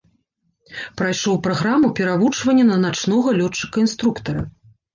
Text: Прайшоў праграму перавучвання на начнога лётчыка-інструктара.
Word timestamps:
Прайшоў 1.01 1.35
праграму 1.49 1.91
перавучвання 2.01 2.65
на 2.73 2.81
начнога 2.89 3.37
лётчыка-інструктара. 3.39 4.41